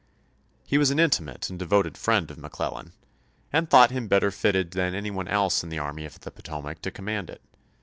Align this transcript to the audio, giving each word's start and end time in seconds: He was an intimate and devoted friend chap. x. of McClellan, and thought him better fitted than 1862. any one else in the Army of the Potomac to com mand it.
He 0.65 0.79
was 0.79 0.89
an 0.89 0.97
intimate 0.97 1.47
and 1.51 1.59
devoted 1.59 1.95
friend 1.95 2.25
chap. 2.25 2.31
x. 2.31 2.31
of 2.31 2.41
McClellan, 2.41 2.93
and 3.53 3.69
thought 3.69 3.91
him 3.91 4.07
better 4.07 4.31
fitted 4.31 4.71
than 4.71 4.93
1862. 4.95 4.97
any 4.97 5.11
one 5.15 5.27
else 5.27 5.61
in 5.61 5.69
the 5.69 5.77
Army 5.77 6.05
of 6.05 6.19
the 6.21 6.31
Potomac 6.31 6.81
to 6.81 6.89
com 6.89 7.05
mand 7.05 7.29
it. 7.29 7.43